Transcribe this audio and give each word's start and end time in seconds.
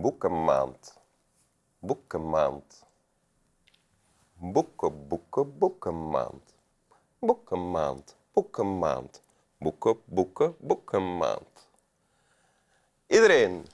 boekenmaand. 0.00 0.98
Boekenmaand. 1.78 2.86
Boeken, 4.34 5.08
boeken, 5.08 5.58
boekenmaand. 5.58 6.54
Boekenmaand, 7.18 8.16
boekenmaand. 8.32 9.22
Boeken, 9.58 9.96
boeken, 10.04 10.54
boekenmaand. 10.58 11.68
Iedereen. 13.06 13.66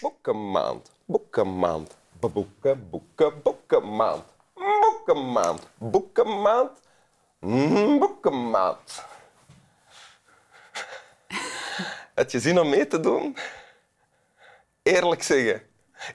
Boekenmaand, 0.00 0.90
boekenmaand. 1.04 1.96
Boeken, 2.20 2.90
boeken, 2.90 3.42
boekenmaand. 3.42 4.24
Boekenmaand, 4.54 5.68
boekenmaand. 5.78 6.80
Mm, 7.40 7.98
Boekenmaand. 7.98 9.04
Had 12.14 12.32
je 12.32 12.40
zin 12.40 12.58
om 12.60 12.68
mee 12.68 12.86
te 12.86 13.00
doen? 13.00 13.36
Eerlijk 14.82 15.22
zeggen. 15.22 15.62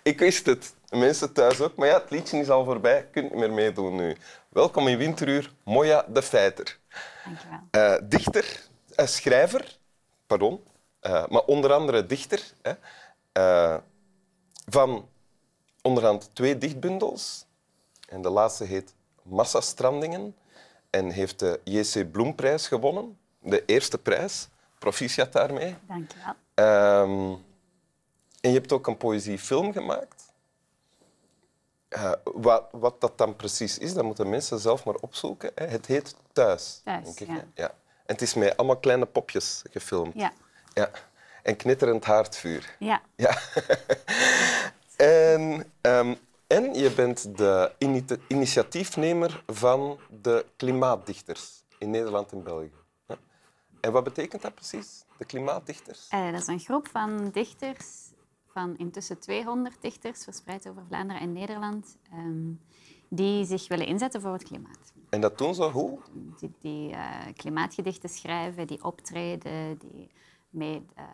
Ik 0.03 0.19
wist 0.19 0.45
het. 0.45 0.75
Mensen 0.89 1.33
thuis 1.33 1.61
ook. 1.61 1.75
Maar 1.75 1.87
ja, 1.87 1.99
het 1.99 2.09
liedje 2.09 2.39
is 2.39 2.49
al 2.49 2.63
voorbij. 2.65 2.97
Je 2.97 3.05
kunt 3.11 3.29
niet 3.31 3.39
meer 3.39 3.53
meedoen 3.53 3.95
nu. 3.95 4.15
Welkom 4.49 4.87
in 4.87 4.97
Winteruur, 4.97 5.53
Moja 5.63 6.05
de 6.07 6.21
Feiter. 6.21 6.79
Dankjewel. 7.25 7.59
Eh, 7.71 7.95
dichter, 8.03 8.59
eh, 8.95 9.05
schrijver, 9.05 9.77
pardon, 10.27 10.63
eh, 10.99 11.27
maar 11.27 11.41
onder 11.41 11.73
andere 11.73 12.05
dichter 12.05 12.53
hè, 12.61 12.73
van 14.65 15.09
onderhand 15.81 16.29
twee 16.33 16.57
dichtbundels. 16.57 17.45
En 18.09 18.21
de 18.21 18.29
laatste 18.29 18.63
heet 18.63 18.93
Massastrandingen 19.21 20.35
en 20.89 21.09
heeft 21.09 21.39
de 21.39 21.59
J.C. 21.63 22.11
Bloemprijs 22.11 22.67
gewonnen, 22.67 23.17
de 23.39 23.65
eerste 23.65 23.97
prijs. 23.97 24.47
Proficiat 24.79 25.33
daarmee. 25.33 25.75
Dankjewel. 25.87 26.33
Ehm, 26.53 27.35
en 28.47 28.53
je 28.53 28.59
hebt 28.59 28.71
ook 28.71 28.87
een 28.87 28.97
poëziefilm 28.97 29.71
gemaakt. 29.73 30.25
Wat, 32.23 32.67
wat 32.71 33.01
dat 33.01 33.17
dan 33.17 33.35
precies 33.35 33.77
is, 33.77 33.93
dat 33.93 34.03
moeten 34.03 34.29
mensen 34.29 34.59
zelf 34.59 34.85
maar 34.85 34.95
opzoeken. 34.95 35.51
hè. 35.55 35.65
Het 35.65 35.85
heet 35.85 36.15
Thuis. 36.33 36.81
Thuis, 36.83 37.03
denk 37.03 37.19
ik, 37.19 37.27
ja. 37.27 37.43
ja. 37.55 37.67
En 38.05 38.13
het 38.13 38.21
is 38.21 38.33
met 38.33 38.57
allemaal 38.57 38.77
kleine 38.77 39.05
popjes 39.05 39.61
gefilmd. 39.71 40.13
Ja. 40.15 40.31
Ja. 40.73 40.91
En 41.43 41.55
knitterend 41.55 42.05
haardvuur. 42.05 42.75
Ja. 42.79 43.01
Ja. 43.15 43.37
en, 44.95 45.71
ehm, 45.81 46.15
en 46.47 46.73
je 46.73 46.91
bent 46.91 47.37
de 47.37 47.71
ini- 47.77 48.05
initiatiefnemer 48.27 49.43
van 49.47 49.99
de 50.21 50.45
klimaatdichters 50.55 51.63
in 51.79 51.89
Nederland 51.89 52.31
en 52.31 52.43
België. 52.43 52.71
Ja. 53.07 53.15
En 53.81 53.91
wat 53.91 54.03
betekent 54.03 54.41
dat 54.41 54.55
precies, 54.55 55.03
de 55.17 55.25
klimaatdichters? 55.25 56.07
Eh, 56.09 56.31
dat 56.31 56.41
is 56.41 56.47
een 56.47 56.59
groep 56.59 56.87
van 56.87 57.29
dichters, 57.29 58.06
van 58.57 58.77
intussen 58.77 59.19
200 59.19 59.81
dichters, 59.81 60.23
verspreid 60.23 60.69
over 60.69 60.83
Vlaanderen 60.87 61.21
en 61.21 61.33
Nederland, 61.33 61.97
ehm, 62.11 62.51
die 63.09 63.45
zich 63.45 63.67
willen 63.67 63.85
inzetten 63.85 64.21
voor 64.21 64.33
het 64.33 64.43
klimaat. 64.43 64.93
En 65.09 65.21
dat 65.21 65.37
doen 65.37 65.55
ze 65.55 65.63
hoe? 65.63 65.99
Die, 66.39 66.53
die 66.61 66.91
eh, 66.91 67.33
klimaatgedichten 67.35 68.09
schrijven, 68.09 68.67
die 68.67 68.83
optreden, 68.83 69.77
die 69.77 70.09
mee 70.49 70.85
ehm, 70.95 71.07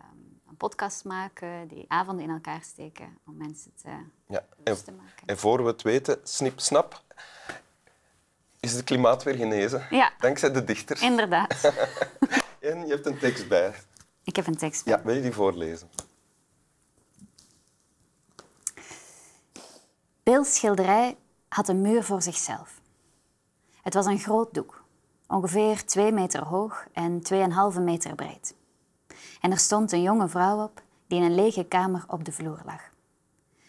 een 0.49 0.57
podcast 0.57 1.03
maken, 1.05 1.67
die 1.67 1.85
avonden 1.87 2.25
in 2.25 2.31
elkaar 2.31 2.61
steken 2.61 3.17
om 3.25 3.37
mensen 3.37 3.71
te 3.81 3.89
Ja. 4.27 4.45
En, 4.63 4.83
te 4.83 4.91
maken. 4.91 5.25
en 5.25 5.37
voor 5.37 5.63
we 5.63 5.69
het 5.69 5.81
weten, 5.81 6.19
snip, 6.23 6.59
snap, 6.59 7.03
is 8.59 8.73
het 8.73 8.83
klimaat 8.83 9.23
weer 9.23 9.35
genezen. 9.35 9.87
Ja. 9.89 10.11
Dankzij 10.19 10.51
de 10.51 10.63
dichters. 10.63 11.01
Inderdaad. 11.01 11.61
En 12.59 12.85
je 12.85 12.93
hebt 12.93 13.05
een 13.05 13.17
tekst 13.17 13.47
bij. 13.47 13.73
Ik 14.23 14.35
heb 14.35 14.47
een 14.47 14.57
tekst. 14.57 14.85
bij. 14.85 14.93
Ja, 14.93 15.03
wil 15.03 15.15
je 15.15 15.21
die 15.21 15.31
voorlezen? 15.31 15.89
Bill's 20.23 20.55
schilderij 20.55 21.17
had 21.49 21.67
een 21.67 21.81
muur 21.81 22.03
voor 22.03 22.21
zichzelf. 22.21 22.81
Het 23.81 23.93
was 23.93 24.05
een 24.05 24.19
groot 24.19 24.53
doek, 24.53 24.83
ongeveer 25.27 25.85
twee 25.85 26.11
meter 26.11 26.43
hoog 26.43 26.87
en 26.93 27.21
2,5 27.75 27.81
meter 27.81 28.15
breed. 28.15 28.55
En 29.41 29.51
er 29.51 29.57
stond 29.57 29.91
een 29.91 30.01
jonge 30.01 30.27
vrouw 30.27 30.63
op 30.63 30.81
die 31.07 31.19
in 31.19 31.25
een 31.25 31.35
lege 31.35 31.63
kamer 31.63 32.03
op 32.07 32.23
de 32.25 32.31
vloer 32.31 32.61
lag. 32.65 32.81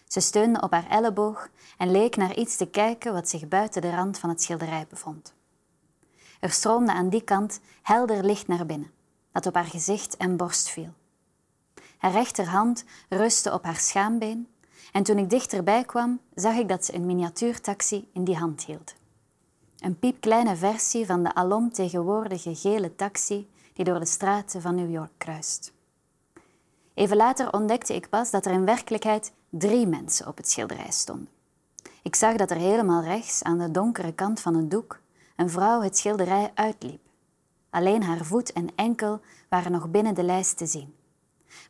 Ze 0.06 0.20
steunde 0.20 0.60
op 0.60 0.72
haar 0.72 0.88
elleboog 0.88 1.48
en 1.78 1.90
leek 1.90 2.16
naar 2.16 2.34
iets 2.34 2.56
te 2.56 2.66
kijken 2.66 3.12
wat 3.12 3.28
zich 3.28 3.48
buiten 3.48 3.82
de 3.82 3.94
rand 3.94 4.18
van 4.18 4.28
het 4.28 4.42
schilderij 4.42 4.86
bevond. 4.88 5.34
Er 6.40 6.50
stroomde 6.50 6.92
aan 6.92 7.08
die 7.08 7.24
kant 7.24 7.60
helder 7.82 8.24
licht 8.24 8.46
naar 8.46 8.66
binnen, 8.66 8.92
dat 9.32 9.46
op 9.46 9.54
haar 9.54 9.64
gezicht 9.64 10.16
en 10.16 10.36
borst 10.36 10.68
viel. 10.68 10.92
Haar 11.98 12.12
rechterhand 12.12 12.84
rustte 13.08 13.52
op 13.52 13.64
haar 13.64 13.76
schaambeen 13.76 14.48
en 14.94 15.02
toen 15.02 15.18
ik 15.18 15.30
dichterbij 15.30 15.84
kwam, 15.84 16.20
zag 16.34 16.54
ik 16.54 16.68
dat 16.68 16.84
ze 16.84 16.94
een 16.94 17.06
miniatuurtaxi 17.06 18.08
in 18.12 18.24
die 18.24 18.36
hand 18.36 18.64
hield. 18.64 18.94
Een 19.78 19.98
piepkleine 19.98 20.56
versie 20.56 21.06
van 21.06 21.22
de 21.22 21.34
alom 21.34 21.72
tegenwoordige 21.72 22.54
gele 22.54 22.94
taxi 22.94 23.48
die 23.72 23.84
door 23.84 23.98
de 23.98 24.06
straten 24.06 24.60
van 24.60 24.74
New 24.74 24.90
York 24.90 25.10
kruist. 25.18 25.72
Even 26.94 27.16
later 27.16 27.52
ontdekte 27.52 27.94
ik 27.94 28.08
pas 28.08 28.30
dat 28.30 28.46
er 28.46 28.52
in 28.52 28.64
werkelijkheid 28.64 29.32
drie 29.50 29.86
mensen 29.86 30.26
op 30.26 30.36
het 30.36 30.50
schilderij 30.50 30.90
stonden. 30.90 31.28
Ik 32.02 32.14
zag 32.14 32.36
dat 32.36 32.50
er 32.50 32.56
helemaal 32.56 33.02
rechts, 33.02 33.42
aan 33.42 33.58
de 33.58 33.70
donkere 33.70 34.12
kant 34.12 34.40
van 34.40 34.54
het 34.54 34.70
doek, 34.70 35.00
een 35.36 35.50
vrouw 35.50 35.80
het 35.80 35.98
schilderij 35.98 36.50
uitliep. 36.54 37.00
Alleen 37.70 38.02
haar 38.02 38.24
voet 38.24 38.52
en 38.52 38.68
enkel 38.74 39.20
waren 39.48 39.72
nog 39.72 39.90
binnen 39.90 40.14
de 40.14 40.24
lijst 40.24 40.56
te 40.56 40.66
zien. 40.66 40.94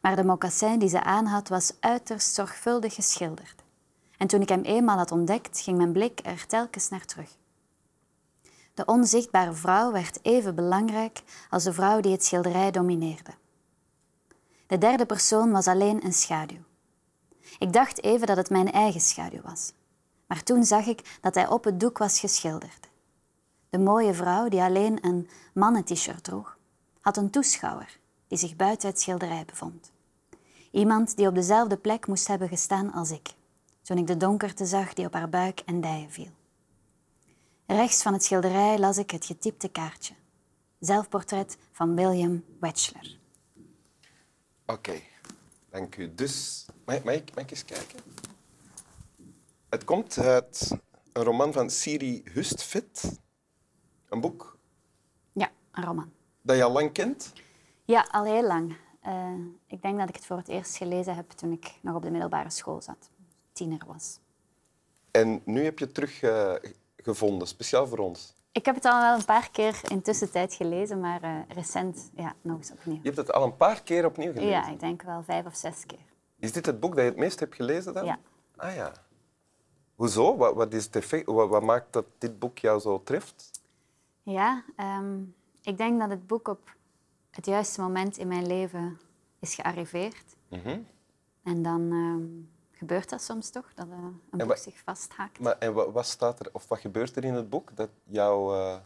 Maar 0.00 0.16
de 0.16 0.24
mocassin 0.24 0.78
die 0.78 0.88
ze 0.88 1.02
aanhad 1.02 1.48
was 1.48 1.72
uiterst 1.80 2.34
zorgvuldig 2.34 2.94
geschilderd. 2.94 3.62
En 4.18 4.26
toen 4.26 4.40
ik 4.40 4.48
hem 4.48 4.62
eenmaal 4.62 4.96
had 4.96 5.12
ontdekt, 5.12 5.60
ging 5.60 5.76
mijn 5.76 5.92
blik 5.92 6.20
er 6.22 6.46
telkens 6.46 6.88
naar 6.88 7.04
terug. 7.04 7.36
De 8.74 8.84
onzichtbare 8.84 9.52
vrouw 9.52 9.92
werd 9.92 10.18
even 10.22 10.54
belangrijk 10.54 11.22
als 11.50 11.64
de 11.64 11.72
vrouw 11.72 12.00
die 12.00 12.12
het 12.12 12.24
schilderij 12.24 12.70
domineerde. 12.70 13.30
De 14.66 14.78
derde 14.78 15.06
persoon 15.06 15.50
was 15.50 15.66
alleen 15.66 16.04
een 16.04 16.12
schaduw. 16.12 16.62
Ik 17.58 17.72
dacht 17.72 18.02
even 18.02 18.26
dat 18.26 18.36
het 18.36 18.50
mijn 18.50 18.72
eigen 18.72 19.00
schaduw 19.00 19.40
was. 19.42 19.72
Maar 20.26 20.42
toen 20.42 20.64
zag 20.64 20.86
ik 20.86 21.18
dat 21.20 21.34
hij 21.34 21.48
op 21.48 21.64
het 21.64 21.80
doek 21.80 21.98
was 21.98 22.20
geschilderd. 22.20 22.88
De 23.70 23.78
mooie 23.78 24.14
vrouw, 24.14 24.48
die 24.48 24.62
alleen 24.62 24.98
een 25.06 25.28
mannent-shirt 25.54 26.24
droeg, 26.24 26.58
had 27.00 27.16
een 27.16 27.30
toeschouwer 27.30 27.98
die 28.34 28.48
zich 28.48 28.56
buiten 28.56 28.88
het 28.88 29.00
schilderij 29.00 29.44
bevond. 29.44 29.92
Iemand 30.70 31.16
die 31.16 31.26
op 31.26 31.34
dezelfde 31.34 31.76
plek 31.76 32.06
moest 32.06 32.26
hebben 32.26 32.48
gestaan 32.48 32.92
als 32.92 33.10
ik, 33.10 33.34
toen 33.82 33.98
ik 33.98 34.06
de 34.06 34.16
donkerte 34.16 34.66
zag 34.66 34.92
die 34.92 35.06
op 35.06 35.12
haar 35.12 35.28
buik 35.28 35.60
en 35.60 35.80
dijen 35.80 36.10
viel. 36.10 36.30
Rechts 37.66 38.02
van 38.02 38.12
het 38.12 38.24
schilderij 38.24 38.78
las 38.78 38.98
ik 38.98 39.10
het 39.10 39.24
getypte 39.24 39.68
kaartje. 39.68 40.14
Zelfportret 40.78 41.56
van 41.72 41.94
William 41.94 42.44
Wechsler. 42.60 43.18
Oké, 44.66 45.00
dank 45.70 45.96
u. 45.96 46.14
Dus, 46.14 46.66
mag, 46.84 47.04
mag, 47.04 47.14
ik, 47.14 47.34
mag 47.34 47.44
ik 47.44 47.50
eens 47.50 47.64
kijken? 47.64 47.98
Het 49.68 49.84
komt 49.84 50.18
uit 50.18 50.78
een 51.12 51.22
roman 51.22 51.52
van 51.52 51.70
Siri 51.70 52.22
Hustvedt. 52.32 53.18
Een 54.08 54.20
boek 54.20 54.58
Ja, 55.32 55.50
een 55.72 55.84
roman. 55.84 56.12
dat 56.42 56.56
je 56.56 56.62
al 56.64 56.72
lang 56.72 56.92
kent. 56.92 57.32
Ja, 57.84 58.06
al 58.10 58.24
heel 58.24 58.46
lang. 58.46 58.76
Eh, 59.00 59.32
ik 59.66 59.82
denk 59.82 59.98
dat 59.98 60.08
ik 60.08 60.14
het 60.14 60.26
voor 60.26 60.36
het 60.36 60.48
eerst 60.48 60.76
gelezen 60.76 61.14
heb 61.14 61.30
toen 61.30 61.52
ik 61.52 61.78
nog 61.80 61.94
op 61.96 62.02
de 62.02 62.10
middelbare 62.10 62.50
school 62.50 62.80
zat. 62.82 63.10
Tiener 63.52 63.82
was. 63.86 64.18
En 65.10 65.42
nu 65.44 65.64
heb 65.64 65.78
je 65.78 65.84
het 65.84 65.94
terug 65.94 66.22
eh, 66.22 66.54
gevonden, 66.96 67.48
speciaal 67.48 67.86
voor 67.86 67.98
ons. 67.98 68.34
Ik 68.52 68.64
heb 68.64 68.74
het 68.74 68.84
al 68.84 69.00
wel 69.00 69.14
een 69.14 69.24
paar 69.24 69.50
keer 69.50 69.80
in 69.88 70.02
tussentijd 70.02 70.54
gelezen, 70.54 71.00
maar 71.00 71.22
eh, 71.22 71.38
recent 71.48 72.10
ja, 72.16 72.34
nog 72.40 72.56
eens 72.58 72.70
opnieuw. 72.70 72.96
Je 72.96 73.02
hebt 73.02 73.16
het 73.16 73.32
al 73.32 73.44
een 73.44 73.56
paar 73.56 73.82
keer 73.82 74.04
opnieuw 74.04 74.32
gelezen. 74.32 74.50
Ja, 74.50 74.68
ik 74.68 74.80
denk 74.80 75.02
wel 75.02 75.22
vijf 75.22 75.46
of 75.46 75.56
zes 75.56 75.86
keer. 75.86 76.12
Is 76.38 76.52
dit 76.52 76.66
het 76.66 76.80
boek 76.80 76.94
dat 76.94 77.04
je 77.04 77.10
het 77.10 77.18
meest 77.18 77.40
hebt 77.40 77.54
gelezen 77.54 77.94
dan? 77.94 78.04
Ja. 78.04 78.18
Ah 78.56 78.74
ja. 78.74 78.92
Hoezo? 79.94 80.36
Wat, 80.36 80.54
wat, 80.54 80.72
is 80.72 80.84
het 80.84 80.96
effect? 80.96 81.26
Wat, 81.26 81.48
wat 81.48 81.62
maakt 81.62 81.92
dat 81.92 82.04
dit 82.18 82.38
boek 82.38 82.58
jou 82.58 82.80
zo 82.80 83.02
treft? 83.02 83.50
Ja, 84.22 84.64
ehm, 84.76 85.22
ik 85.62 85.78
denk 85.78 86.00
dat 86.00 86.10
het 86.10 86.26
boek 86.26 86.48
op 86.48 86.74
het 87.34 87.46
juiste 87.46 87.80
moment 87.80 88.16
in 88.16 88.28
mijn 88.28 88.46
leven 88.46 89.00
is 89.38 89.54
gearriveerd. 89.54 90.36
Mhm. 90.48 90.78
En 91.42 91.62
dan 91.62 91.92
ehm, 91.92 92.54
gebeurt 92.78 93.10
dat 93.10 93.22
soms 93.22 93.50
toch, 93.50 93.74
dat 93.74 93.86
eh, 93.86 93.98
een 94.30 94.46
boek 94.46 94.56
zich 94.56 94.78
vasthaakt. 94.84 95.38
Maar, 95.38 95.58
en 95.58 95.74
wat, 95.74 95.92
wat 95.92 96.06
staat 96.06 96.40
er, 96.40 96.48
of 96.52 96.68
wat 96.68 96.78
gebeurt 96.78 97.16
er 97.16 97.24
in 97.24 97.34
het 97.34 97.50
boek 97.50 97.76
dat 97.76 97.90
jou 98.04 98.56
eh, 98.56 98.76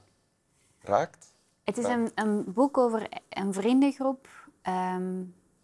raakt? 0.81 1.27
Het 1.65 1.79
is 1.79 1.85
een, 1.85 2.11
een 2.15 2.53
boek 2.53 2.79
over 2.79 3.09
een 3.29 3.53
vriendengroep, 3.53 4.29
ehm, 4.62 5.23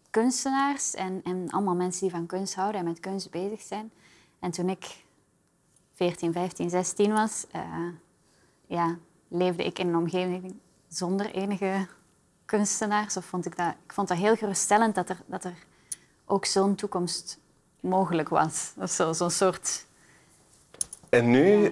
kunstenaars 0.09 0.93
en, 0.93 1.21
en 1.23 1.49
allemaal 1.49 1.75
mensen 1.75 2.01
die 2.01 2.11
van 2.11 2.25
kunst 2.25 2.55
houden 2.55 2.79
en 2.79 2.87
met 2.87 2.99
kunst 2.99 3.31
bezig 3.31 3.61
zijn. 3.61 3.91
En 4.39 4.51
toen 4.51 4.69
ik 4.69 5.05
14, 5.93 6.33
15, 6.33 6.69
16 6.69 7.13
was, 7.13 7.45
eh, 7.51 7.87
ja, 8.65 8.97
leefde 9.27 9.63
ik 9.63 9.79
in 9.79 9.87
een 9.87 9.95
omgeving 9.95 10.55
zonder 10.87 11.31
enige 11.31 11.87
kunstenaars. 12.45 13.17
Of 13.17 13.25
vond 13.25 13.45
ik, 13.45 13.57
dat, 13.57 13.73
ik 13.85 13.93
vond 13.93 14.07
dat 14.07 14.17
heel 14.17 14.35
geruststellend 14.35 14.95
dat 14.95 15.09
er, 15.09 15.17
dat 15.25 15.43
er 15.43 15.53
ook 16.25 16.45
zo'n 16.45 16.75
toekomst 16.75 17.39
mogelijk 17.79 18.29
was. 18.29 18.71
Of 18.77 18.89
zo, 18.89 19.13
zo'n 19.13 19.31
soort... 19.31 19.85
En 21.09 21.29
nu, 21.29 21.65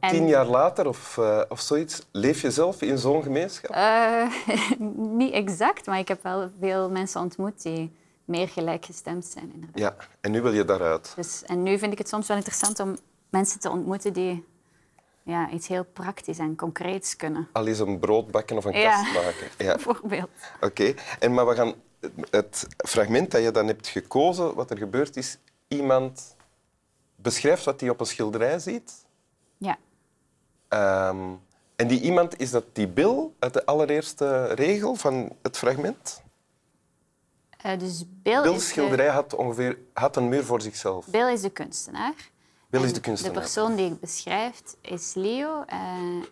En- 0.00 0.10
tien 0.10 0.28
jaar 0.28 0.46
later 0.46 0.88
of, 0.88 1.18
eh, 1.18 1.42
of 1.48 1.60
zoiets, 1.60 2.06
leef 2.12 2.40
je 2.40 2.50
zelf 2.50 2.82
in 2.82 2.98
zo'n 2.98 3.22
gemeenschap? 3.22 3.70
Eh, 3.70 4.32
niet 5.20 5.32
exact, 5.32 5.86
maar 5.86 5.98
ik 5.98 6.08
heb 6.08 6.22
wel 6.22 6.50
veel 6.60 6.90
mensen 6.90 7.20
ontmoet 7.20 7.62
die 7.62 7.96
meer 8.24 8.48
gelijkgestemd 8.48 9.24
zijn. 9.26 9.52
Inderdaad. 9.54 9.78
Ja, 9.78 9.96
en 10.20 10.30
nu 10.30 10.42
wil 10.42 10.52
je 10.52 10.64
daaruit. 10.64 11.12
Dus, 11.16 11.42
en 11.42 11.62
nu 11.62 11.78
vind 11.78 11.92
ik 11.92 11.98
het 11.98 12.08
soms 12.08 12.26
wel 12.28 12.36
interessant 12.36 12.80
om 12.80 12.96
mensen 13.28 13.60
te 13.60 13.70
ontmoeten 13.70 14.12
die 14.12 14.44
ja, 15.28 15.50
iets 15.50 15.68
heel 15.68 15.84
praktisch 15.84 16.38
en 16.38 16.56
concreets 16.56 17.16
kunnen. 17.16 17.48
Al 17.52 17.66
eens 17.66 17.78
een 17.78 17.98
brood 17.98 18.30
bakken 18.30 18.56
of 18.56 18.64
een 18.64 18.72
Ja. 18.78 19.02
kast 19.02 19.14
maken. 19.14 19.48
Ja. 19.58 19.74
Bijvoorbeeld. 19.74 20.30
Oké, 20.60 20.94
en 21.18 21.34
maar 21.34 21.46
we 21.46 21.54
gaan 21.54 21.74
het 22.30 22.66
fragment 22.76 23.30
dat 23.30 23.42
je 23.42 23.50
dan 23.50 23.66
hebt 23.66 23.86
gekozen, 23.86 24.54
wat 24.54 24.70
er 24.70 24.78
gebeurt 24.78 25.16
is, 25.16 25.38
iemand 25.68 26.36
beschrijft 27.16 27.64
wat 27.64 27.80
hij 27.80 27.90
op 27.90 28.00
een 28.00 28.06
schilderij 28.06 28.58
ziet. 28.58 28.92
Ja. 29.56 29.78
Ehm, 30.68 31.32
en 31.76 31.86
die 31.88 32.00
iemand, 32.00 32.40
is 32.40 32.50
dat 32.50 32.64
die 32.72 32.88
Bill 32.88 33.30
uit 33.38 33.52
de 33.52 33.66
allereerste 33.66 34.44
regel 34.44 34.94
van 34.94 35.32
het 35.42 35.56
fragment? 35.58 36.22
Eh, 37.58 37.78
dus 37.78 38.04
Bill, 38.22 38.42
Bill's 38.42 38.56
is 38.56 38.62
de, 38.62 38.68
schilderij 38.68 39.08
had 39.08 39.34
ongeveer 39.34 39.78
had 39.92 40.16
een 40.16 40.28
muur 40.28 40.44
voor 40.44 40.60
zichzelf. 40.60 41.06
Bill 41.06 41.32
is 41.32 41.40
de 41.40 41.50
kunstenaar. 41.50 42.14
Bill 42.70 42.82
is 42.82 42.92
de 42.92 43.00
kunstenaar. 43.00 43.34
De 43.34 43.40
persoon 43.40 43.76
die 43.76 43.90
ik 43.90 44.00
beschrijft 44.00 44.76
is 44.80 45.14
Leo. 45.14 45.62
eh, 45.66 45.78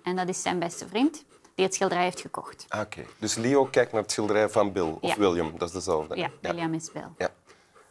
en 0.03 0.17
dat 0.17 0.29
is 0.29 0.43
zijn 0.43 0.59
beste 0.59 0.88
vriend 0.88 1.25
die 1.55 1.65
het 1.65 1.75
schilderij 1.75 2.05
heeft 2.05 2.21
gekocht. 2.21 2.65
Ah, 2.69 2.81
Oké, 2.81 3.05
dus 3.19 3.35
Leo 3.35 3.65
kijkt 3.65 3.93
naar 3.93 4.03
het 4.03 4.11
schilderij 4.11 4.49
van 4.49 4.73
Bill, 4.73 4.97
of 5.00 5.11
Ja. 5.11 5.17
William, 5.19 5.59
dat 5.59 5.69
is 5.69 5.75
dezelfde. 5.75 6.17
Ja, 6.17 6.31
William 6.41 6.75
is 6.75 6.93
Bill. 6.93 7.09
Ja. 7.19 7.29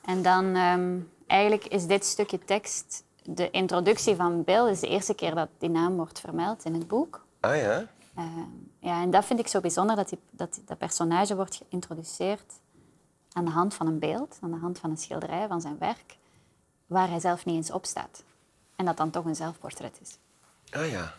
En 0.06 0.22
dan 0.22 0.56
ehm, 0.56 1.00
eigenlijk 1.28 1.66
is 1.66 1.86
dit 1.86 2.06
stukje 2.06 2.40
tekst 2.40 3.04
de 3.24 3.50
introductie 3.50 4.16
van 4.16 4.44
Bill. 4.44 4.70
is 4.70 4.80
de 4.80 4.88
eerste 4.88 5.14
keer 5.14 5.36
dat 5.36 5.50
die 5.58 5.70
naam 5.70 5.96
wordt 5.96 6.20
vermeld 6.20 6.66
in 6.66 6.74
het 6.74 6.88
boek. 6.88 7.26
Ah 7.40 7.56
ja? 7.56 7.88
Eh, 8.16 8.26
ja, 8.80 9.02
en 9.02 9.12
dat 9.12 9.26
vind 9.26 9.40
ik 9.40 9.48
zo 9.48 9.60
bijzonder, 9.60 9.96
dat, 9.96 10.10
die, 10.10 10.20
dat 10.32 10.62
dat 10.66 10.78
personage 10.78 11.36
wordt 11.36 11.56
geïntroduceerd 11.70 12.54
aan 13.32 13.46
de 13.46 13.52
hand 13.52 13.74
van 13.74 13.88
een 13.88 14.00
beeld, 14.00 14.38
aan 14.42 14.52
de 14.52 14.58
hand 14.58 14.80
van 14.80 14.90
een 14.90 14.98
schilderij 14.98 15.48
van 15.48 15.62
zijn 15.62 15.78
werk, 15.80 16.18
waar 16.86 17.10
hij 17.10 17.20
zelf 17.20 17.46
niet 17.46 17.56
eens 17.56 17.72
op 17.72 17.86
staat. 17.86 18.24
En 18.76 18.86
dat 18.86 18.98
dan 18.98 19.10
toch 19.10 19.26
een 19.26 19.36
zelfportret 19.36 19.98
is. 20.02 20.18
Ah 20.72 20.90
ja. 20.90 21.14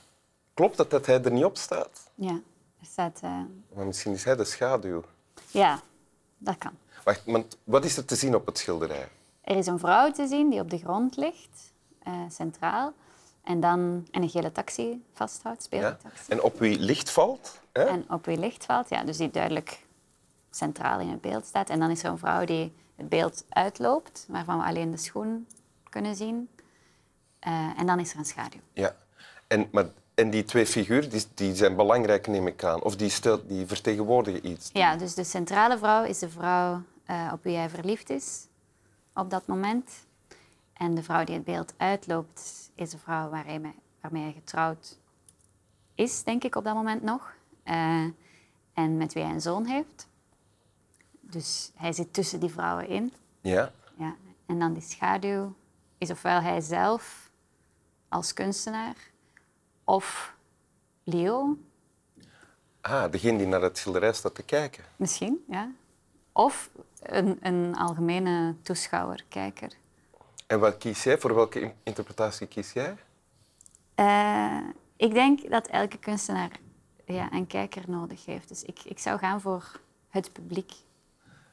Klopt 0.54 0.78
het 0.78 0.90
dat 0.90 1.06
hij 1.06 1.22
er 1.22 1.30
niet 1.32 1.44
op 1.44 1.56
staat? 1.56 2.10
Ja, 2.14 2.40
er 2.80 2.86
staat... 2.86 3.20
eh, 3.22 3.40
Maar 3.74 3.86
misschien 3.86 4.12
is 4.12 4.24
hij 4.24 4.36
de 4.36 4.44
schaduw. 4.44 5.02
ja, 5.50 5.80
dat 6.38 6.58
kan. 6.58 6.72
Wacht, 7.04 7.22
want 7.24 7.56
wat 7.64 7.84
is 7.84 7.96
er 7.96 8.04
te 8.04 8.14
zien 8.16 8.34
op 8.34 8.46
het 8.46 8.58
schilderij? 8.58 9.08
Er 9.40 9.56
is 9.56 9.66
een 9.66 9.78
vrouw 9.78 10.10
te 10.12 10.26
zien 10.26 10.50
die 10.50 10.60
op 10.60 10.70
de 10.70 10.78
grond 10.78 11.16
ligt, 11.16 11.72
eh, 12.02 12.12
centraal, 12.30 12.92
en 13.42 13.60
dan 13.60 14.06
en 14.10 14.22
een 14.22 14.28
gele 14.28 14.52
taxi 14.52 15.04
vasthoudt, 15.12 15.66
Ja? 15.70 15.78
speeltaxi. 15.78 16.32
En 16.32 16.42
op 16.42 16.58
wie 16.58 16.78
licht 16.78 17.10
valt? 17.10 17.60
Hè? 17.72 17.82
En 17.84 18.04
op 18.10 18.24
wie 18.24 18.38
licht 18.38 18.64
valt, 18.64 18.88
ja, 18.88 19.04
dus 19.04 19.16
die 19.16 19.30
duidelijk 19.30 19.84
centraal 20.50 21.00
in 21.00 21.08
het 21.08 21.20
beeld 21.20 21.44
staat. 21.46 21.70
En 21.70 21.78
dan 21.80 21.90
is 21.90 22.02
er 22.02 22.10
een 22.10 22.18
vrouw 22.18 22.44
die 22.44 22.72
het 22.96 23.08
beeld 23.08 23.44
uitloopt, 23.48 24.26
waarvan 24.28 24.58
we 24.58 24.64
alleen 24.64 24.90
de 24.90 24.96
schoen 24.96 25.46
kunnen 25.88 26.16
zien. 26.16 26.48
Eh, 27.46 27.70
en 27.76 27.87
dan 27.87 28.00
is 28.00 28.12
er 28.12 28.19
een 28.19 28.25
schaduw. 28.25 28.60
Ja. 28.72 28.96
En, 29.46 29.69
maar, 29.72 29.87
en 30.14 30.31
die 30.31 30.44
twee 30.44 30.66
figuren 30.66 31.10
die, 31.10 31.25
die 31.34 31.54
zijn 31.54 31.76
belangrijk, 31.76 32.26
neem 32.26 32.46
ik 32.46 32.64
aan. 32.64 32.82
Of 32.82 32.96
die, 32.96 33.08
stel, 33.08 33.46
die 33.46 33.66
vertegenwoordigen 33.66 34.46
iets. 34.46 34.70
Ja, 34.72 34.96
dus 34.96 35.14
de 35.14 35.25
centrale 35.25 35.78
vrouw 35.78 36.04
is 36.04 36.19
de 36.19 36.28
vrouw 36.28 36.82
eh, 37.04 37.31
op 37.32 37.43
wie 37.43 37.56
hij 37.56 37.70
verliefd 37.70 38.10
is 38.10 38.46
op 39.14 39.31
dat 39.31 39.46
moment. 39.46 39.90
En 40.72 40.94
de 40.94 41.02
vrouw 41.02 41.25
die 41.25 41.34
het 41.34 41.44
beeld 41.44 41.75
uitloopt, 41.76 42.70
is 42.75 42.90
de 42.90 42.98
vrouw 42.98 43.31
waarmee 43.31 43.60
hij, 43.60 43.75
waarmee 44.00 44.22
hij 44.22 44.32
getrouwd 44.32 44.99
is, 45.94 46.22
denk 46.22 46.44
ik, 46.44 46.54
op 46.54 46.64
dat 46.64 46.75
moment 46.75 47.02
nog. 47.02 47.34
Eh, 47.62 48.04
en 48.75 48.96
met 48.96 49.12
wie 49.12 49.22
hij 49.22 49.32
een 49.32 49.40
zoon 49.40 49.64
heeft. 49.64 50.08
Dus 51.20 51.70
hij 51.75 51.92
zit 51.92 52.12
tussen 52.12 52.40
die 52.40 52.50
vrouwen 52.50 52.88
in. 52.88 53.12
Ja. 53.40 53.72
Ja. 53.96 54.14
En 54.46 54.58
dan 54.58 54.72
die 54.72 54.82
schaduw 54.82 55.54
is 55.99 56.10
ofwel 56.10 56.40
hij 56.40 56.60
zelf 56.60 57.25
als 58.08 58.32
kunstenaar, 58.32 58.96
of 59.84 60.34
Leo, 61.04 61.58
Ah, 62.80 63.10
degene 63.12 63.38
die 63.38 63.46
naar 63.46 63.62
het 63.62 63.78
schilderij 63.78 64.12
staat 64.12 64.34
te 64.34 64.42
kijken. 64.42 64.84
misschien, 64.96 65.44
ja. 65.48 65.70
Of 66.32 66.70
een, 67.02 67.38
een 67.40 67.76
algemene 67.76 68.54
toeschouwer, 68.62 69.24
kijker. 69.28 69.72
En 70.46 70.60
wat 70.60 70.76
kies 70.76 71.02
jij? 71.02 71.18
Voor 71.18 71.34
welke 71.34 71.60
in- 71.60 71.74
interpretatie 71.82 72.46
kies 72.46 72.72
jij? 72.72 72.96
Eh, 73.94 74.60
ik 74.96 75.12
denk 75.14 75.50
dat 75.50 75.66
elke 75.66 75.98
kunstenaar 75.98 76.50
ja, 77.04 77.32
een 77.32 77.46
kijker 77.46 77.82
nodig 77.86 78.24
heeft. 78.24 78.48
Dus 78.48 78.62
ik, 78.62 78.80
ik 78.84 78.98
zou 78.98 79.18
gaan 79.18 79.40
voor 79.40 79.80
het 80.08 80.32
publiek. 80.32 80.72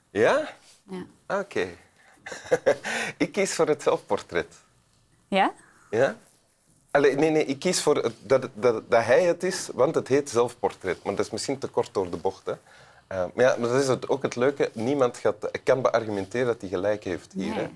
Ja? 0.09 0.49
Ja? 0.89 1.05
Oké. 1.39 1.67
ik 3.17 3.31
kies 3.31 3.53
voor 3.53 3.67
het 3.67 3.83
zelfportret. 3.83 4.55
ja? 5.27 5.53
Ja? 5.89 6.17
Allee, 6.93 7.15
nee, 7.15 7.29
nee, 7.29 7.45
ik 7.45 7.59
kies 7.59 7.81
voor 7.81 7.95
het- 7.97 8.15
dat, 8.21 8.49
dat, 8.53 8.83
dat 8.89 9.03
hij 9.03 9.23
het 9.23 9.43
is, 9.43 9.69
want 9.73 9.95
het 9.95 10.07
heet 10.07 10.29
zelfportret. 10.29 11.03
Maar 11.03 11.15
dat 11.15 11.25
is 11.25 11.31
misschien 11.31 11.57
te 11.57 11.67
kort 11.67 11.93
door 11.93 12.09
de 12.09 12.17
bocht. 12.17 12.45
Hè. 12.45 12.51
Eh, 13.07 13.25
maar 13.33 13.45
ja, 13.45 13.55
maar 13.59 13.69
dat 13.69 13.81
is 13.81 13.87
het, 13.87 14.09
ook 14.09 14.21
het 14.23 14.35
leuke. 14.35 14.69
Niemand 14.73 15.17
gaat, 15.17 15.35
kan 15.63 15.81
beargumenteren 15.81 16.47
dat 16.47 16.61
hij 16.61 16.69
gelijk 16.69 17.03
heeft 17.03 17.31
hier. 17.33 17.53
Hè. 17.55 17.69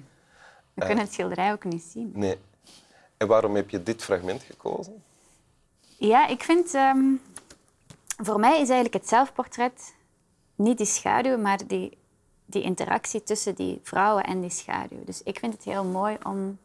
We 0.73 0.85
kunnen 0.85 1.03
het 1.03 1.13
schilderij 1.13 1.51
ook 1.51 1.63
niet 1.63 1.83
zien. 1.83 2.11
Nee. 2.15 2.37
En 3.17 3.27
waarom 3.27 3.55
heb 3.55 3.69
je 3.69 3.83
dit 3.83 4.03
fragment 4.03 4.43
gekozen? 4.43 5.03
Ja, 5.97 6.27
ik 6.27 6.43
vind... 6.43 6.73
ehm, 6.73 7.05
voor 8.23 8.39
mij 8.39 8.51
is 8.53 8.69
eigenlijk 8.69 8.93
het 8.93 9.07
zelfportret 9.07 9.93
niet 10.55 10.77
die 10.77 10.85
schaduw, 10.85 11.37
maar 11.37 11.67
die, 11.67 11.97
die 12.45 12.61
interactie 12.61 13.23
tussen 13.23 13.55
die 13.55 13.79
vrouwen 13.83 14.23
en 14.23 14.41
die 14.41 14.49
schaduw. 14.49 15.03
Dus 15.05 15.23
ik 15.23 15.39
vind 15.39 15.53
het 15.53 15.63
heel 15.63 15.83
mooi 15.83 16.17
om 16.23 16.57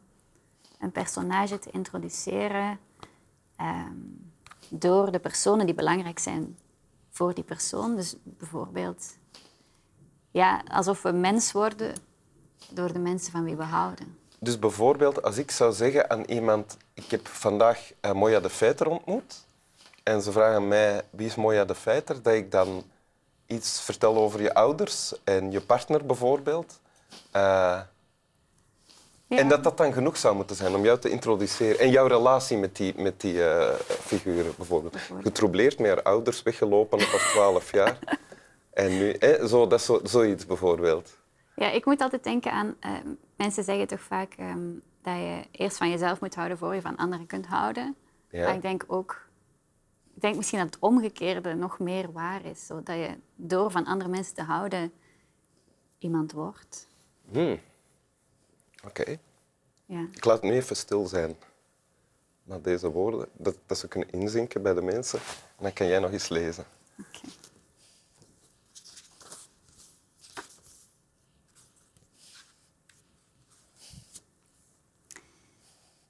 een 0.83 0.93
personage 0.93 1.59
te 1.59 1.71
introduceren 1.71 2.79
ehm, 3.57 3.97
door 4.69 5.13
de 5.13 5.19
personen 5.19 5.67
die 5.67 5.75
belangrijk 5.75 6.19
zijn 6.19 6.59
voor 7.11 7.35
die 7.35 7.45
persoon. 7.45 7.97
Dus 7.97 8.17
bijvoorbeeld, 8.23 9.17
ja, 10.31 10.63
alsof 10.69 11.03
we 11.03 11.13
mens 11.13 11.53
worden 11.53 11.95
door 12.71 12.93
de 12.93 12.99
mensen 12.99 13.33
van 13.33 13.45
wie 13.45 13.57
we 13.57 13.63
houden. 13.63 14.19
Dus 14.39 14.59
bijvoorbeeld, 14.59 15.23
als 15.23 15.37
ik 15.37 15.51
zou 15.51 15.73
zeggen 15.73 16.11
aan 16.11 16.23
iemand... 16.23 16.77
Ik 16.95 17.11
heb 17.11 17.29
vandaag 17.29 17.93
eh, 18.01 18.13
Moya 18.13 18.41
de 18.41 18.51
Feiter 18.51 18.87
ontmoet. 18.87 19.47
En 20.03 20.23
ze 20.23 20.33
vragen 20.33 20.69
mij, 20.69 21.03
wie 21.11 21.27
is 21.27 21.35
Moya 21.35 21.65
de 21.65 21.75
Feiter? 21.75 22.23
Dat 22.23 22.35
ik 22.35 22.51
dan 22.51 22.85
iets 23.47 23.81
vertel 23.81 24.17
over 24.17 24.43
je 24.43 24.55
ouders 24.55 25.15
en 25.25 25.51
je 25.51 25.61
partner 25.61 26.07
bijvoorbeeld. 26.07 26.81
Eh, 27.31 27.81
Ja. 29.33 29.39
En 29.39 29.49
dat 29.49 29.65
dat 29.65 29.77
dan 29.77 29.93
genoeg 29.93 30.17
zou 30.17 30.37
moeten 30.37 30.57
zijn 30.57 30.75
om 30.75 30.85
jou 30.85 30.99
te 30.99 31.11
introduceren. 31.11 31.79
En 31.79 31.91
jouw 31.91 32.07
relatie 32.07 32.57
met 32.57 32.77
die, 32.77 32.95
met 32.97 33.21
die 33.21 33.45
eh, 33.45 33.75
figuren 33.81 34.53
bijvoorbeeld. 34.57 34.97
Getroubleerd 35.21 35.79
met 35.79 35.89
haar 35.89 36.03
ouders, 36.03 36.43
weggelopen 36.43 36.99
op 36.99 37.05
haar 37.05 37.31
twaalf 37.33 37.73
jaar. 37.73 37.99
En 38.73 38.89
nu, 38.89 39.17
hè, 39.19 39.49
zo, 39.49 39.67
dat 39.67 39.81
zo, 39.83 40.01
zoiets 40.03 40.47
bijvoorbeeld. 40.47 41.19
Ja, 41.57 41.71
ik 41.71 41.85
moet 41.85 42.01
altijd 42.01 42.25
denken 42.25 42.53
aan... 42.53 42.75
eh, 42.81 42.91
mensen 43.37 43.65
zeggen 43.65 43.87
toch 43.87 44.01
vaak 44.01 44.35
ehm, 44.39 44.69
dat 45.03 45.17
je 45.17 45.43
eerst 45.51 45.77
van 45.77 45.91
jezelf 45.91 46.21
moet 46.21 46.35
houden 46.35 46.59
voor 46.59 46.75
je 46.75 46.81
van 46.81 46.97
anderen 46.97 47.27
kunt 47.27 47.47
houden. 47.47 47.97
Ja. 48.31 48.45
Maar 48.45 48.55
ik 48.55 48.63
denk 48.63 48.85
ook... 48.87 49.27
Ik 50.15 50.21
denk 50.23 50.37
misschien 50.37 50.59
dat 50.59 50.67
het 50.67 50.79
omgekeerde 50.79 51.55
nog 51.55 51.79
meer 51.79 52.13
waar 52.13 52.45
is. 52.45 52.67
Zodat 52.67 52.97
je 52.97 53.11
door 53.37 53.71
van 53.71 53.85
andere 53.87 54.11
mensen 54.11 54.35
te 54.35 54.43
houden 54.43 54.93
iemand 55.99 56.33
wordt. 56.33 56.89
Hmm. 57.31 57.59
Oké. 58.87 59.19
Ja. 59.87 60.07
Ik 60.13 60.25
laat 60.25 60.43
nu 60.43 60.53
even 60.53 60.77
stil 60.77 61.07
zijn. 61.07 61.37
Na 62.45 62.59
deze 62.59 62.91
woorden, 62.91 63.29
dat, 63.33 63.57
dat 63.67 63.79
ze 63.79 63.89
kunnen 63.89 64.11
inzinken 64.11 64.63
bij 64.63 64.75
de 64.75 64.83
mensen. 64.83 65.19
En 65.57 65.63
dan 65.63 65.73
kan 65.73 65.87
jij 65.87 65.99
nog 65.99 66.13
eens 66.13 66.29
lezen. 66.29 66.65
Oké. 66.99 67.29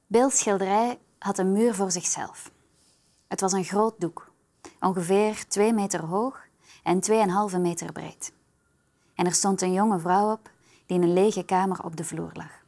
Bill's 0.06 0.38
schilderij 0.38 0.98
had 1.18 1.38
een 1.38 1.52
muur 1.52 1.74
voor 1.74 1.90
zichzelf. 1.90 2.50
Het 3.28 3.40
was 3.40 3.52
een 3.52 3.64
groot 3.64 4.00
doek, 4.00 4.30
ongeveer 4.80 5.48
twee 5.48 5.72
meter 5.72 6.04
hoog 6.04 6.40
en 6.82 7.00
2,5 7.52 7.60
meter 7.60 7.92
breed. 7.92 8.32
En 9.14 9.26
er 9.26 9.32
stond 9.32 9.60
een 9.60 9.72
jonge 9.72 9.98
vrouw 9.98 10.32
op 10.32 10.50
die 10.86 10.96
in 10.96 11.02
een 11.02 11.12
lege 11.12 11.44
kamer 11.44 11.84
op 11.84 11.96
de 11.96 12.04
vloer 12.04 12.30
lag. 12.32 12.61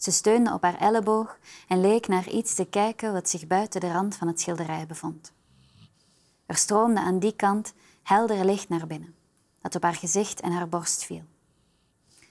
Ze 0.00 0.10
steunde 0.10 0.52
op 0.52 0.62
haar 0.62 0.78
elleboog 0.78 1.38
en 1.68 1.80
leek 1.80 2.08
naar 2.08 2.28
iets 2.28 2.54
te 2.54 2.64
kijken 2.64 3.12
wat 3.12 3.28
zich 3.28 3.46
buiten 3.46 3.80
de 3.80 3.92
rand 3.92 4.16
van 4.16 4.28
het 4.28 4.40
schilderij 4.40 4.86
bevond. 4.86 5.32
Er 6.46 6.56
stroomde 6.56 7.00
aan 7.00 7.18
die 7.18 7.36
kant 7.36 7.72
helder 8.02 8.44
licht 8.44 8.68
naar 8.68 8.86
binnen, 8.86 9.14
dat 9.60 9.74
op 9.74 9.82
haar 9.82 9.94
gezicht 9.94 10.40
en 10.40 10.52
haar 10.52 10.68
borst 10.68 11.04
viel. 11.04 11.22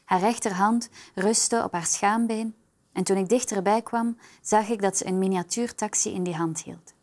Haar 0.04 0.20
rechterhand 0.20 0.90
rustte 1.16 1.64
op 1.64 1.72
haar 1.72 1.86
schaambeen 1.86 2.56
en 2.92 3.04
toen 3.04 3.18
ik 3.18 3.30
dichterbij 3.30 3.82
kwam, 3.82 4.18
zag 4.42 4.70
ik 4.70 4.82
dat 4.82 4.98
ze 4.98 5.08
een 5.08 5.18
miniatuurtaxi 5.18 6.14
in 6.14 6.24
die 6.24 6.36
hand 6.36 6.64
hield. 6.64 6.94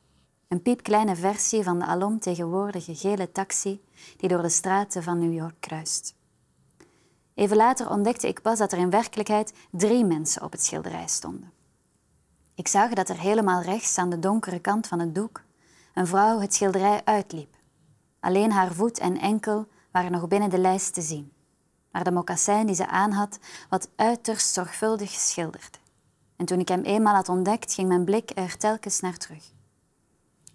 Een 0.49 0.62
piepkleine 0.62 1.16
versie 1.16 1.62
van 1.62 1.78
de 1.78 1.85
alom 1.85 2.18
tegenwoordige 2.18 2.94
gele 2.94 3.32
taxi 3.32 3.80
die 4.16 4.28
door 4.28 4.42
de 4.42 4.49
straten 4.49 5.02
van 5.02 5.18
New 5.18 5.32
York 5.32 5.61
kruist. 5.61 6.15
Even 7.37 7.57
later 7.57 7.90
ontdekte 7.90 8.28
ik 8.28 8.43
pas 8.43 8.59
dat 8.59 8.73
er 8.73 8.78
in 8.78 8.90
werkelijkheid 8.90 9.52
drie 9.71 10.05
mensen 10.05 10.43
op 10.43 10.52
het 10.52 10.64
schilderij 10.64 11.07
stonden. 11.07 11.52
Ik 12.55 12.69
zag 12.69 12.93
dat 12.93 13.09
er 13.09 13.19
helemaal 13.19 13.62
rechts 13.62 13.99
aan 13.99 14.11
de 14.11 14.19
donkere 14.19 14.59
kant 14.59 14.87
van 14.87 14.99
het 14.99 15.14
doek 15.14 15.43
een 15.95 16.07
vrouw 16.07 16.40
het 16.40 16.55
schilderij 16.55 17.00
uitliep. 17.05 17.57
Alleen 18.21 18.52
haar 18.52 18.73
voet 18.73 18.99
en 18.99 19.19
enkel 19.19 19.66
waren 19.90 20.11
nog 20.11 20.28
binnen 20.28 20.50
de 20.50 20.59
lijst 20.59 20.95
te 20.95 21.00
zien, 21.00 21.33
maar 21.90 22.05
de 22.05 22.12
mocassin 22.12 22.66
die 22.66 22.75
ze 22.75 22.87
aanhad 22.87 23.38
was 23.69 23.87
uiterst 23.97 24.55
zorgvuldig 24.55 25.12
geschilderd. 25.12 25.81
En 26.37 26.47
toen 26.47 26.61
ik 26.61 26.69
hem 26.69 26.83
eenmaal 26.83 27.14
had 27.14 27.28
ontdekt, 27.28 27.75
ging 27.75 27.88
mijn 27.88 28.05
blik 28.05 28.31
er 28.35 28.57
telkens 28.57 29.00
naar 29.00 29.16
terug. 29.16 29.52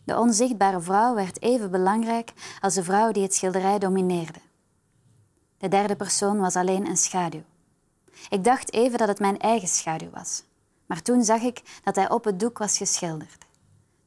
De 0.04 0.20
onzichtbare 0.20 0.82
vrouw 0.82 1.16
werd 1.16 1.42
even 1.42 1.72
belangrijk 1.72 2.34
als 2.60 2.74
de 2.74 2.84
vrouw 2.84 3.12
die 3.12 3.24
het 3.24 3.36
schilderij 3.36 3.80
domineerde. 3.80 4.40
De 5.62 5.68
derde 5.68 5.96
persoon 5.96 6.40
was 6.40 6.56
alleen 6.56 6.88
een 6.88 6.98
schaduw. 6.98 7.44
Ik 8.30 8.44
dacht 8.44 8.74
even 8.74 8.98
dat 8.98 9.08
het 9.08 9.20
mijn 9.20 9.40
eigen 9.40 9.68
schaduw 9.68 10.10
was, 10.10 10.44
maar 10.86 11.02
toen 11.02 11.24
zag 11.24 11.42
ik 11.42 11.82
dat 11.84 11.96
hij 11.96 12.10
op 12.10 12.24
het 12.24 12.40
doek 12.40 12.58
was 12.58 12.78
geschilderd. 12.78 13.46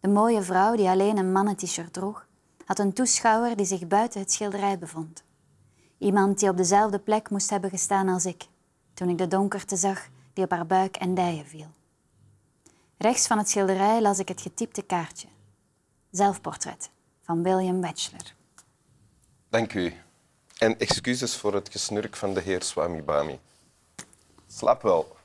De 0.01 0.09
mooie 0.09 0.43
vrouw 0.43 0.77
die 0.77 0.89
alleen 0.89 1.17
een 1.17 1.33
mannen-t-shirt 1.33 1.93
droeg, 1.93 2.27
had 2.65 2.79
een 2.79 2.93
toeschouwer 2.93 3.57
die 3.57 3.67
zich 3.67 3.87
buiten 3.87 4.21
het 4.21 4.33
schilderij 4.33 4.79
bevond. 4.79 5.23
Iemand 5.99 6.39
die 6.39 6.49
op 6.49 6.57
dezelfde 6.57 6.99
plek 6.99 7.31
moest 7.31 7.51
hebben 7.51 7.71
gestaan 7.71 8.09
als 8.09 8.27
ik, 8.27 8.47
toen 8.95 9.09
ik 9.09 9.19
de 9.19 9.29
donkerte 9.29 9.77
zag 9.77 10.09
die 10.33 10.45
op 10.45 10.51
haar 10.51 10.67
buik 10.67 10.97
en 10.97 11.15
dijen 11.15 11.47
viel. 11.47 11.71
Rechts 12.99 13.27
van 13.27 13.39
het 13.39 13.49
schilderij 13.49 14.03
las 14.03 14.19
ik 14.19 14.29
het 14.29 14.41
getypte 14.41 14.83
kaartje. 14.83 15.29
Zelfportret 16.11 16.91
van 17.23 17.43
William 17.43 17.81
Bachelor. 17.81 18.35
Dank 19.49 19.75
u. 19.75 20.04
En 20.65 20.79
excuses 20.79 21.37
voor 21.37 21.55
het 21.55 21.69
gesnurk 21.69 22.17
van 22.17 22.35
de 22.35 22.41
heer 22.41 22.63
Swami 22.63 23.03
Bami. 23.03 23.39
Slaap 24.47 24.83
wel. 24.83 25.17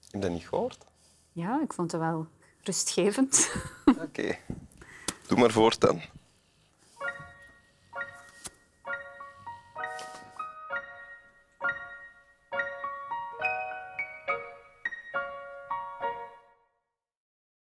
Heb 0.00 0.10
je 0.10 0.18
dat 0.18 0.30
niet 0.30 0.48
gehoord? 0.48 0.84
Ja, 1.32 1.60
ik 1.62 1.72
vond 1.72 1.92
het 1.92 2.00
wel 2.00 2.26
rustgevend. 2.62 3.52
Oké. 3.84 4.38
Doe 5.26 5.38
maar 5.38 5.50
voort 5.50 5.80
dan. 5.80 6.00